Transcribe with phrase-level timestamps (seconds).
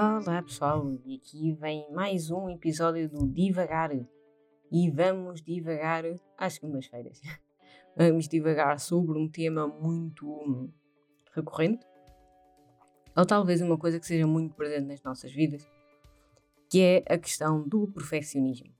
[0.00, 3.90] Olá pessoal, e aqui vem mais um episódio do Divagar.
[4.70, 6.04] E vamos divagar
[6.36, 7.20] às segundas-feiras.
[7.96, 10.70] Vamos divagar sobre um tema muito
[11.34, 11.84] recorrente,
[13.16, 15.68] ou talvez uma coisa que seja muito presente nas nossas vidas,
[16.70, 18.72] que é a questão do perfeccionismo.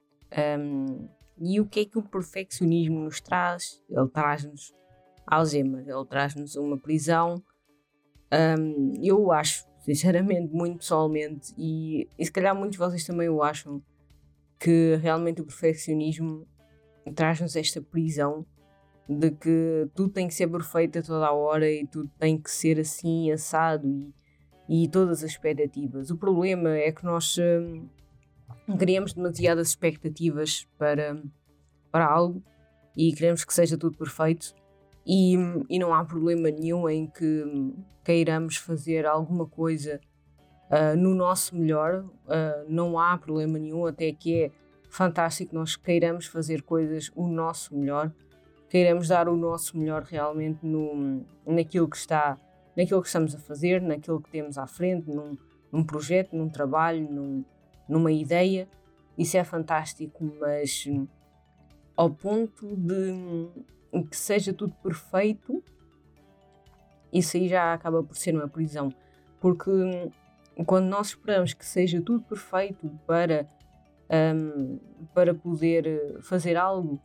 [0.60, 1.08] Um,
[1.40, 3.82] e o que é que o perfeccionismo nos traz?
[3.90, 4.72] Ele traz-nos
[5.26, 7.42] algemas, ele traz-nos uma prisão.
[8.32, 13.42] Um, eu acho sinceramente, muito pessoalmente, e, e se calhar muitos de vocês também o
[13.42, 13.82] acham,
[14.58, 16.46] que realmente o perfeccionismo
[17.14, 18.44] traz-nos esta prisão
[19.08, 22.50] de que tudo tem que ser perfeito a toda a hora e tudo tem que
[22.50, 23.88] ser assim, assado
[24.68, 26.10] e, e todas as expectativas.
[26.10, 27.88] O problema é que nós hum,
[28.78, 31.22] criamos demasiadas expectativas para,
[31.90, 32.42] para algo
[32.94, 34.54] e queremos que seja tudo perfeito
[35.08, 35.36] e,
[35.70, 37.72] e não há problema nenhum em que
[38.04, 39.98] queiramos fazer alguma coisa
[40.70, 44.50] uh, no nosso melhor, uh, não há problema nenhum, até que é
[44.90, 48.12] fantástico nós queiramos fazer coisas o nosso melhor,
[48.68, 52.38] queiramos dar o nosso melhor realmente no, naquilo que está,
[52.76, 55.38] naquilo que estamos a fazer, naquilo que temos à frente, num,
[55.72, 57.42] num projeto, num trabalho, num,
[57.88, 58.68] numa ideia.
[59.16, 60.86] Isso é fantástico, mas
[61.96, 63.48] ao ponto de
[64.08, 65.62] que seja tudo perfeito,
[67.12, 68.92] isso aí já acaba por ser uma prisão.
[69.40, 70.10] Porque hum,
[70.64, 73.46] quando nós esperamos que seja tudo perfeito para,
[74.34, 74.78] um,
[75.14, 77.00] para poder eh, fazer algo,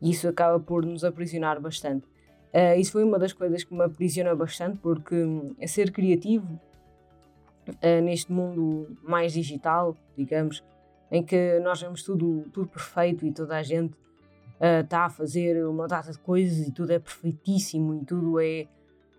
[0.00, 2.06] isso acaba por nos aprisionar bastante.
[2.52, 6.58] Uh, isso foi uma das coisas que me aprisiona bastante, porque hum, ser criativo
[7.68, 10.64] uh, neste mundo mais digital, digamos,
[11.12, 13.94] em que nós vemos tudo, tudo perfeito e toda a gente
[14.60, 18.68] está uh, a fazer uma data de coisas e tudo é perfeitíssimo e tudo é,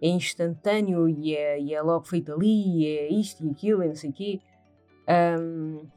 [0.01, 3.87] é instantâneo e é, e é logo feito ali e é isto e aquilo e
[3.87, 4.39] não sei o quê.
[5.39, 5.87] Um,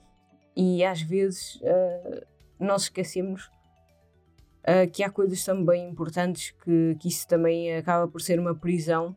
[0.57, 2.27] e às vezes uh,
[2.59, 3.51] nós esquecemos
[4.63, 9.15] uh, que há coisas também importantes que, que isso também acaba por ser uma prisão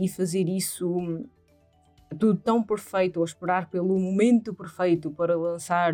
[0.00, 1.22] e fazer isso
[2.18, 5.92] tudo tão perfeito ou esperar pelo momento perfeito para lançar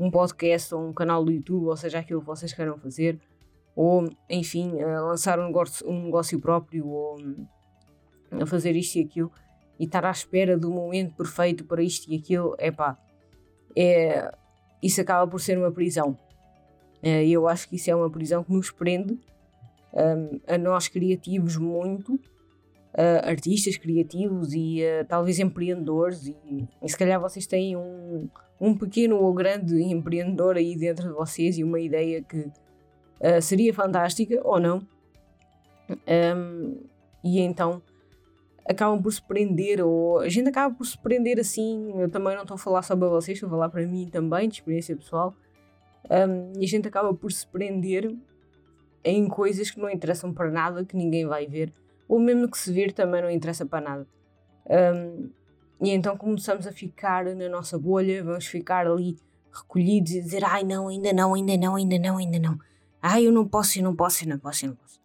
[0.00, 3.20] um podcast ou um canal do YouTube, ou seja, aquilo que vocês queiram fazer,
[3.76, 7.18] ou enfim, lançar um negócio, um negócio próprio, ou
[8.30, 9.30] a fazer isto e aquilo,
[9.78, 12.98] e estar à espera do momento perfeito para isto e aquilo, epá,
[13.76, 14.32] é,
[14.82, 16.16] isso acaba por ser uma prisão.
[17.02, 19.18] É, eu acho que isso é uma prisão que nos prende
[19.92, 22.18] um, a nós criativos muito,
[22.94, 28.28] uh, artistas criativos e uh, talvez empreendedores, e, e se calhar vocês têm um
[28.60, 33.72] um pequeno ou grande empreendedor aí dentro de vocês e uma ideia que uh, seria
[33.72, 34.86] fantástica ou não.
[36.36, 36.78] Um,
[37.24, 37.82] e então
[38.68, 41.98] acabam por se prender, ou a gente acaba por se prender assim.
[41.98, 44.48] Eu também não estou a falar só para vocês, estou a falar para mim também,
[44.48, 45.34] de experiência pessoal.
[46.08, 48.14] Um, e a gente acaba por se prender
[49.02, 51.72] em coisas que não interessam para nada, que ninguém vai ver,
[52.10, 54.08] ou mesmo que se vir também não interessa para nada.
[54.68, 55.30] Um,
[55.80, 59.16] e então começamos a ficar na nossa bolha, vamos ficar ali
[59.52, 62.58] recolhidos e dizer: ai não, ainda não, ainda não, ainda não, ainda não.
[63.00, 64.98] Ai, eu não posso, eu não posso, eu não posso, eu não posso.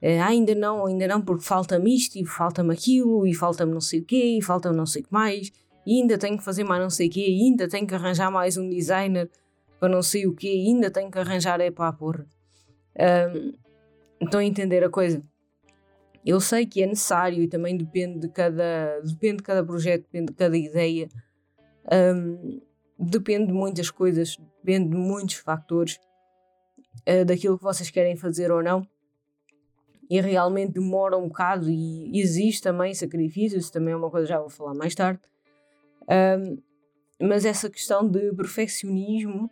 [0.00, 4.00] Uh, ainda não, ainda não, porque falta-me isto e falta-me aquilo e falta-me não sei
[4.00, 5.50] o quê e falta-me não sei o que mais
[5.84, 8.30] e ainda tenho que fazer mais não sei o quê e ainda tenho que arranjar
[8.30, 9.28] mais um designer
[9.80, 12.24] para não sei o quê e ainda tenho que arranjar é para a porra.
[12.98, 13.52] Um,
[14.24, 15.20] estão a entender a coisa?
[16.26, 20.32] Eu sei que é necessário e também depende de cada, depende de cada projeto, depende
[20.32, 21.08] de cada ideia,
[21.92, 22.60] um,
[22.98, 26.00] depende de muitas coisas, depende de muitos fatores
[27.08, 28.84] uh, daquilo que vocês querem fazer ou não.
[30.10, 34.32] E realmente demora um bocado e existe também sacrifício, isso também é uma coisa que
[34.32, 35.20] já vou falar mais tarde.
[36.08, 36.58] Um,
[37.20, 39.48] mas essa questão de perfeccionismo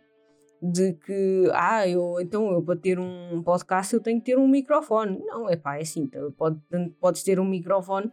[0.71, 4.47] de que, ah, eu, então eu para ter um podcast eu tenho que ter um
[4.47, 5.19] microfone.
[5.25, 6.59] Não, é pá, é assim, então, pode,
[6.99, 8.11] podes ter um microfone,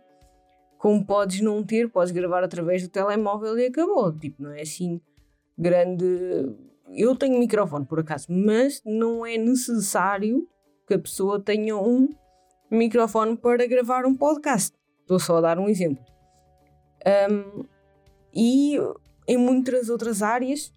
[0.78, 4.12] como podes não ter, podes gravar através do telemóvel e acabou.
[4.16, 5.00] Tipo, não é assim
[5.56, 6.04] grande.
[6.94, 10.46] Eu tenho microfone por acaso, mas não é necessário
[10.86, 12.08] que a pessoa tenha um
[12.70, 14.76] microfone para gravar um podcast.
[15.00, 16.04] Estou só a dar um exemplo.
[17.30, 17.64] Um,
[18.34, 18.76] e
[19.26, 20.72] em muitas outras áreas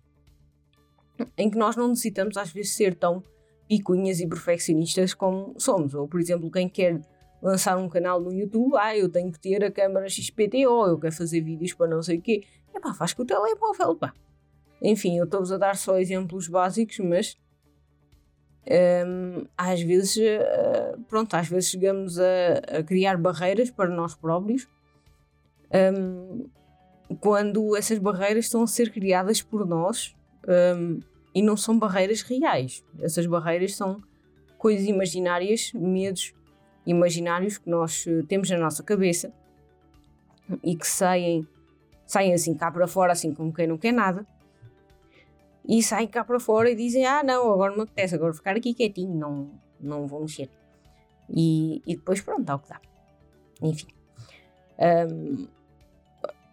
[1.37, 3.23] em que nós não necessitamos às vezes ser tão
[3.67, 5.93] picuinhas e perfeccionistas como somos.
[5.93, 7.01] Ou, por exemplo, quem quer
[7.41, 11.13] lançar um canal no YouTube, ah, eu tenho que ter a câmera XPTO, eu quero
[11.13, 12.43] fazer vídeos para não sei o quê.
[12.73, 14.13] É pá, faz com o telemóvel, pá.
[14.81, 17.37] Enfim, eu estou-vos a dar só exemplos básicos, mas
[19.07, 24.67] um, às vezes, uh, pronto, às vezes chegamos a, a, criar barreiras para nós próprios
[25.93, 26.49] um,
[27.19, 30.14] quando essas barreiras estão a ser criadas por nós
[30.47, 30.99] um,
[31.33, 32.83] e não são barreiras reais.
[32.99, 34.01] Essas barreiras são
[34.57, 36.33] coisas imaginárias, medos
[36.85, 39.33] imaginários que nós eh, temos na nossa cabeça
[40.63, 41.47] e que saem,
[42.05, 44.25] saem assim cá para fora, assim como quem não quer nada,
[45.67, 48.55] e saem cá para fora e dizem: Ah, não, agora não me apetece, agora ficar
[48.55, 50.49] aqui quietinho, não, não vou mexer.
[51.29, 52.79] E, e depois, pronto, dá o que dá.
[53.61, 53.87] Enfim.
[54.77, 55.47] Um,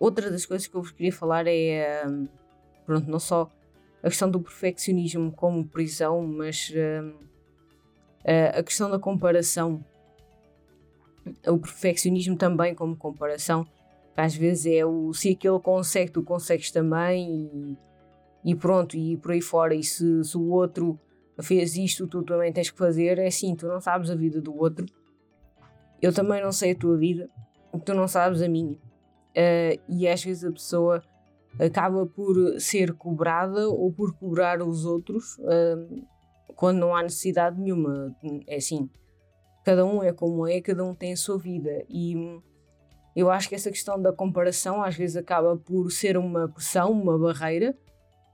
[0.01, 2.27] outra das coisas que eu vos queria falar é, um,
[2.87, 3.51] pronto, não só
[4.03, 7.15] a questão do perfeccionismo como prisão, mas um,
[8.59, 9.85] a questão da comparação
[11.47, 13.67] o perfeccionismo também como comparação.
[14.17, 17.77] Às vezes é o se aquele consegue, tu consegues também
[18.45, 19.75] e, e pronto, e por aí fora.
[19.75, 20.99] E se, se, o outro
[21.41, 23.19] fez isto, tu também tens que fazer.
[23.19, 24.87] É assim, tu não sabes a vida do outro.
[26.01, 27.31] Eu também não sei a tua vida,
[27.85, 28.75] tu não sabes a minha.
[28.75, 31.03] Uh, e às vezes a pessoa
[31.59, 36.07] acaba por ser cobrada ou por cobrar os outros uh,
[36.57, 38.15] quando não há necessidade nenhuma.
[38.47, 38.89] É assim,
[39.65, 41.85] cada um é como é, cada um tem a sua vida.
[41.89, 42.15] E
[43.15, 47.19] eu acho que essa questão da comparação às vezes acaba por ser uma pressão, uma
[47.19, 47.77] barreira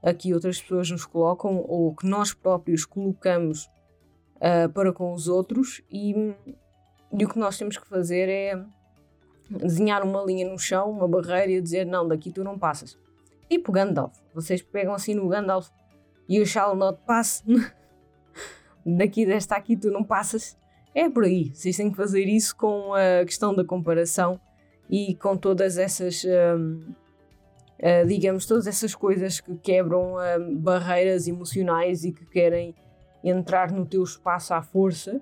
[0.01, 3.65] a que outras pessoas nos colocam ou que nós próprios colocamos
[4.37, 5.81] uh, para com os outros.
[5.91, 6.13] E,
[7.11, 8.63] e o que nós temos que fazer é
[9.49, 12.97] desenhar uma linha no chão, uma barreira e dizer: não, daqui tu não passas.
[13.49, 14.13] Tipo Gandalf.
[14.33, 15.69] Vocês pegam assim no Gandalf
[16.27, 17.43] e o shall not pass.
[18.85, 20.57] daqui desta aqui tu não passas.
[20.93, 21.51] É por aí.
[21.53, 24.39] Vocês têm que fazer isso com a questão da comparação
[24.89, 26.95] e com todas essas, um, uh,
[27.77, 32.73] eh, digamos, todas essas coisas que quebram uh, barreiras emocionais e que querem
[33.23, 35.21] entrar no teu espaço à força,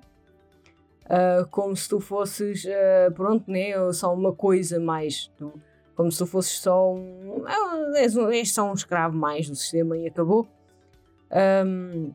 [1.03, 2.65] uh, como se tu fosses,
[3.13, 5.27] pronto, né, só uma coisa mais.
[5.37, 5.51] Tu,
[5.95, 7.36] como se tu fosses só um.
[7.95, 10.47] És, és só um escravo mais do sistema e acabou.
[11.65, 12.13] Um,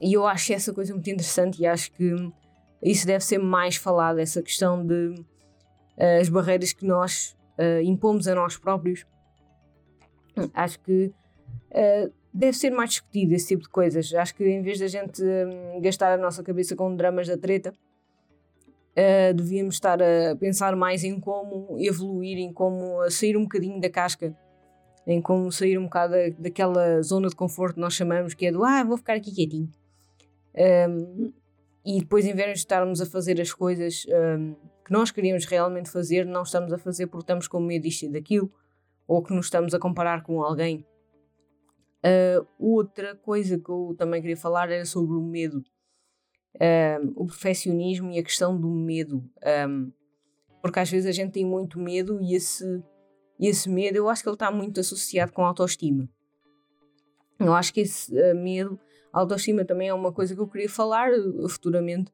[0.00, 2.14] e eu acho essa coisa muito interessante e acho que
[2.82, 5.14] isso deve ser mais falado, essa questão de
[5.98, 9.06] uh, as barreiras que nós uh, impomos a nós próprios.
[10.54, 11.12] Acho que
[11.70, 14.14] uh, deve ser mais discutido esse tipo de coisas.
[14.14, 15.22] Acho que em vez da gente
[15.82, 17.74] gastar a nossa cabeça com dramas da treta,
[19.34, 24.36] devíamos estar a pensar mais em como evoluir, em como sair um bocadinho da casca,
[25.06, 28.64] em como sair um bocado daquela zona de conforto que nós chamamos, que é do
[28.64, 29.70] ah, vou ficar aqui quietinho.
[30.54, 31.32] Um,
[31.84, 34.54] e depois, em vez de estarmos a fazer as coisas um,
[34.84, 38.08] que nós queríamos realmente fazer, não estamos a fazer porque estamos com medo disto e
[38.08, 38.52] daquilo,
[39.06, 40.86] ou que nos estamos a comparar com alguém.
[42.04, 45.62] Uh, outra coisa que eu também queria falar era sobre o medo,
[46.54, 49.24] um, o perfeccionismo e a questão do medo.
[49.68, 49.92] Um,
[50.62, 52.82] porque às vezes a gente tem muito medo e esse,
[53.38, 56.08] esse medo eu acho que ele está muito associado com a autoestima.
[57.38, 58.78] Eu acho que esse uh, medo
[59.12, 62.12] a autoestima também é uma coisa que eu queria falar uh, futuramente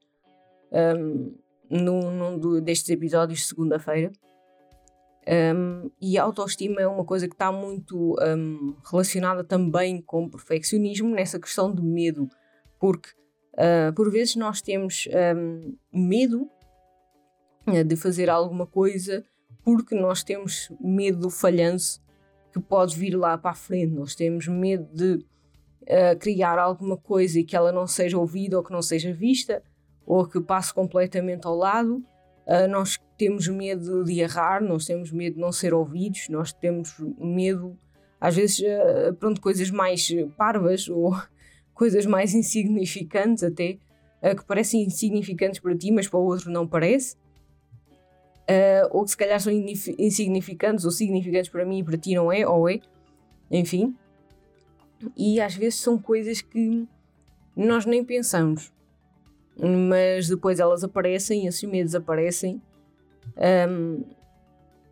[0.72, 1.34] um,
[1.68, 4.10] num, num do, destes episódios de segunda-feira.
[5.28, 11.10] Um, e a autoestima é uma coisa que está muito um, relacionada também com perfeccionismo,
[11.10, 12.28] nessa questão de medo,
[12.78, 13.10] porque
[13.56, 16.48] uh, por vezes nós temos um, medo
[17.66, 19.24] uh, de fazer alguma coisa
[19.64, 22.00] porque nós temos medo do falhanço
[22.52, 25.24] que pode vir lá para a frente, nós temos medo de
[25.82, 29.62] uh, criar alguma coisa e que ela não seja ouvida ou que não seja vista
[30.06, 31.96] ou que passe completamente ao lado.
[32.46, 36.96] Uh, nós temos medo de errar, nós temos medo de não ser ouvidos, nós temos
[37.18, 37.76] medo,
[38.20, 41.14] às vezes, uh, pronto, coisas mais parvas ou
[41.76, 43.78] coisas mais insignificantes até,
[44.22, 47.16] uh, que parecem insignificantes para ti, mas para o outro não parece.
[48.48, 52.32] Uh, ou que se calhar são insignificantes ou significantes para mim e para ti não
[52.32, 52.80] é, ou é,
[53.50, 53.94] enfim.
[55.16, 56.86] E às vezes são coisas que
[57.56, 58.72] nós nem pensamos,
[59.58, 62.62] mas depois elas aparecem, esses medos aparecem,
[63.68, 64.04] um,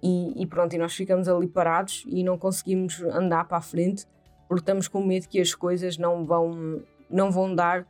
[0.02, 4.06] e, e, pronto, e nós ficamos ali parados e não conseguimos andar para a frente
[4.48, 7.86] porque estamos com medo que as coisas não vão, não vão dar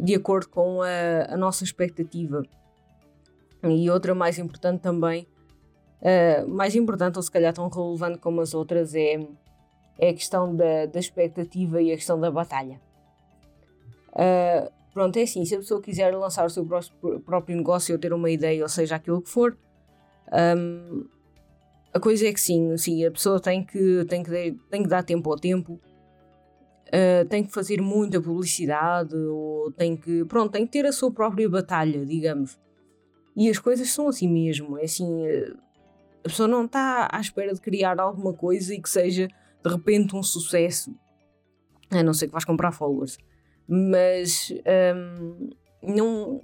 [0.00, 2.42] de acordo com a, a nossa expectativa.
[3.62, 5.26] E outra mais importante também,
[6.00, 9.18] uh, mais importante ou se calhar tão relevante como as outras, é
[9.98, 12.80] é a questão da, da expectativa e a questão da batalha.
[14.12, 16.66] Uh, pronto, é assim, se a pessoa quiser lançar o seu
[17.24, 19.56] próprio negócio ou ter uma ideia, ou seja, aquilo que for,
[20.56, 21.06] um,
[21.96, 25.02] a coisa é que sim, sim, a pessoa tem que, tem que, tem que dar
[25.02, 25.80] tempo ao tempo,
[26.88, 31.10] uh, tem que fazer muita publicidade, ou tem que, pronto, tem que ter a sua
[31.10, 32.58] própria batalha, digamos.
[33.34, 35.56] E as coisas são assim mesmo, é assim, uh,
[36.20, 39.26] a pessoa não está à espera de criar alguma coisa e que seja
[39.64, 40.94] de repente um sucesso.
[41.90, 43.16] A não ser que vais comprar followers.
[43.66, 44.52] Mas
[44.94, 45.50] um,
[45.82, 46.42] não,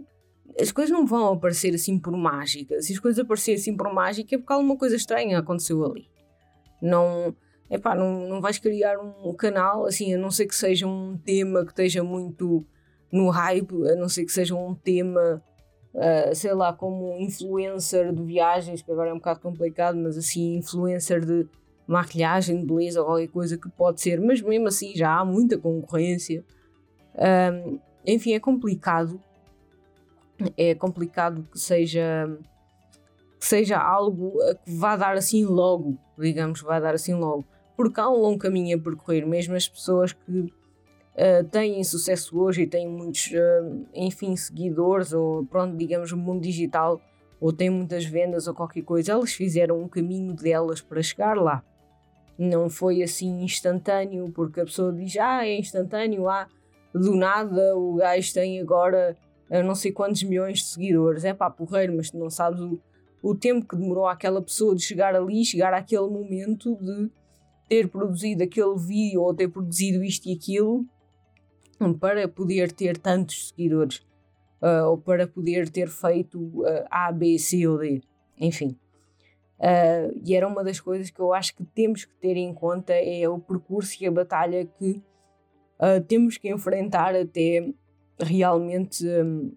[0.60, 2.80] as coisas não vão aparecer assim por mágica.
[2.80, 6.08] Se as coisas aparecerem assim por mágica é porque alguma coisa estranha aconteceu ali.
[6.80, 7.34] Não,
[7.70, 11.64] epá, não, não vais criar um canal assim, a não ser que seja um tema
[11.64, 12.66] que esteja muito
[13.10, 15.42] no hype, a não ser que seja um tema,
[15.94, 20.56] uh, sei lá, como influencer de viagens, que agora é um bocado complicado, mas assim,
[20.56, 21.46] influencer de
[21.86, 25.58] maquilhagem, de beleza ou qualquer coisa que pode ser, mas mesmo assim já há muita
[25.58, 26.44] concorrência.
[27.14, 29.20] Um, enfim, é complicado.
[30.56, 32.28] É complicado que seja
[33.38, 37.44] que seja algo que vá dar assim logo, digamos, vai dar assim logo.
[37.76, 42.62] Porque há um longo caminho a percorrer, mesmo as pessoas que uh, têm sucesso hoje
[42.62, 47.00] e têm muitos, uh, enfim, seguidores, ou pronto, digamos, no mundo digital,
[47.40, 51.64] ou têm muitas vendas ou qualquer coisa, elas fizeram um caminho delas para chegar lá.
[52.38, 56.46] Não foi assim instantâneo, porque a pessoa diz, ah, é instantâneo, ah,
[56.94, 59.16] do nada o gajo tem agora
[59.60, 61.24] não sei quantos milhões de seguidores.
[61.24, 62.80] É pá, porreiro, mas tu não sabes o
[63.22, 67.08] o tempo que demorou aquela pessoa de chegar ali, chegar àquele momento de
[67.68, 70.84] ter produzido aquele vídeo ou ter produzido isto e aquilo
[72.00, 73.98] para poder ter tantos seguidores
[74.60, 78.02] uh, ou para poder ter feito uh, A, B, C ou D,
[78.38, 78.76] enfim.
[79.58, 82.92] Uh, e era uma das coisas que eu acho que temos que ter em conta
[82.92, 85.00] é o percurso e a batalha que
[86.06, 87.68] temos que enfrentar até
[88.24, 89.54] realmente um,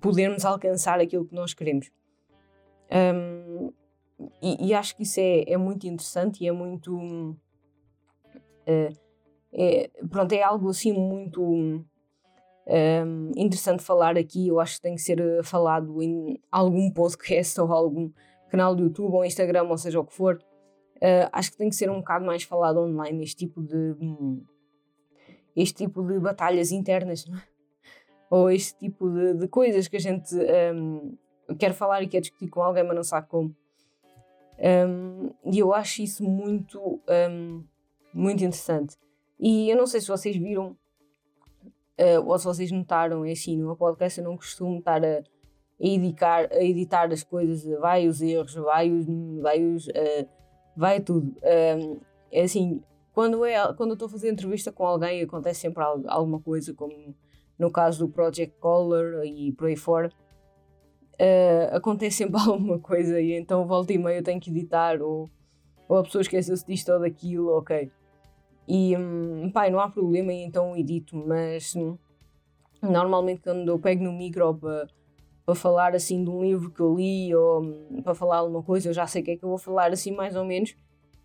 [0.00, 1.90] podermos alcançar aquilo que nós queremos.
[2.90, 3.72] Um,
[4.40, 6.96] e, e, acho que isso é, é muito interessante e é muito.
[8.66, 8.96] Uh,
[9.52, 11.84] é, pronto, é algo assim muito um,
[13.36, 14.48] interessante falar aqui.
[14.48, 18.10] Eu acho que tem que ser eh, falado em algum podcast ou algum
[18.50, 20.42] canal do YouTube ou Instagram, ou seja o que for.
[20.96, 23.76] Uh, acho que tem que ser um bocado mais falado online este tipo de.
[24.00, 24.42] Um,
[25.54, 27.24] este tipo de batalhas internas,
[28.30, 30.34] ou este tipo de, de coisas que a gente
[30.74, 31.16] um,
[31.58, 33.54] quero falar e quero discutir com alguém, mas não sabe como.
[34.58, 37.64] Um, e eu acho isso muito, um,
[38.12, 38.96] muito interessante.
[39.38, 40.76] E eu não sei se vocês viram
[41.98, 45.22] uh, ou se vocês notaram, é assim, no podcast eu não costumo estar a,
[45.78, 49.06] editar, a editar as coisas, vai os erros, vai os.
[49.40, 50.28] vai, os, uh,
[50.76, 51.34] vai tudo.
[51.42, 52.00] Um,
[52.32, 56.40] é assim, quando, é, quando eu estou a fazer entrevista com alguém, acontece sempre alguma
[56.40, 57.14] coisa, como
[57.58, 60.10] no caso do Project Color e por aí fora
[61.20, 65.30] uh, acontece sempre alguma coisa e então volta e meia eu tenho que editar ou,
[65.88, 67.90] ou a pessoa esqueceu-se disto ou daquilo, ok.
[68.68, 71.96] E um, pai, não há problema e então edito, mas um,
[72.82, 74.88] normalmente quando eu pego no micro para,
[75.44, 78.88] para falar assim de um livro que eu li ou um, para falar alguma coisa,
[78.88, 80.74] eu já sei o que é que eu vou falar assim mais ou menos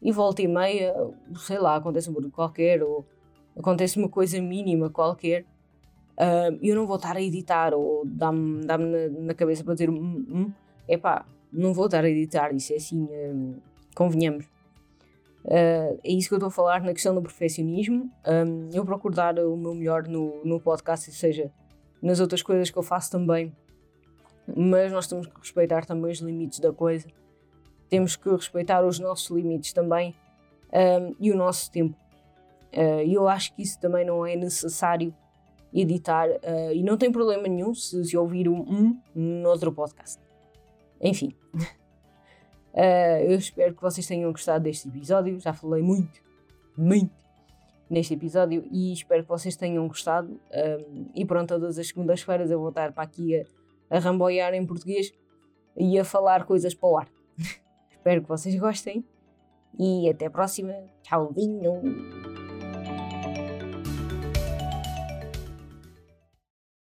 [0.02, 0.94] e volta e meia,
[1.36, 3.06] sei lá, acontece um barulho qualquer ou
[3.56, 5.46] acontece uma coisa mínima qualquer
[6.18, 9.90] uh, eu não vou estar a editar ou dá-me dá na, na, cabeça para dizer
[9.90, 10.52] hum, hum,
[10.88, 13.08] epá, não vou estar a editar, isso é assim,
[13.96, 14.46] convenhamos.
[15.44, 18.12] Uh, é isso que eu estou a falar na questão do perfeccionismo.
[18.28, 21.52] Um, eu procuro dar o meu melhor no, no podcast, ou seja,
[22.02, 23.56] nas outras coisas que eu faço também,
[24.56, 27.08] mas nós temos que respeitar também os limites da coisa,
[27.90, 30.16] temos que respeitar os nossos limites também
[30.74, 31.98] um, e o nosso tempo.
[32.74, 35.14] Uh, eu acho que isso também não é necessário
[35.74, 40.20] editar uh, e não tem problema nenhum se, se ouvir um, um no outro podcast.
[41.00, 45.40] Enfim, uh, eu espero que vocês tenham gostado deste episódio.
[45.40, 46.22] Já falei muito,
[46.78, 47.22] muito
[47.90, 50.40] neste episódio e espero que vocês tenham gostado.
[50.90, 53.46] Um, e pronto, todas as segundas-feiras eu vou estar para aqui a,
[53.98, 55.14] a ramboiar em português
[55.76, 57.10] e a falar coisas para o ar.
[57.92, 59.06] espero que vocês gostem
[59.78, 60.74] e até a próxima.
[61.04, 62.31] Tchauzinho!